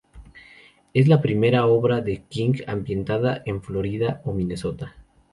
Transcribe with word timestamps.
Es 0.95 1.07
la 1.07 1.21
primera 1.21 1.67
obra 1.67 2.01
de 2.01 2.23
King 2.23 2.55
ambientada 2.65 3.43
en 3.45 3.61
Florida 3.61 4.23
o 4.25 4.33
Minnesota. 4.33 4.95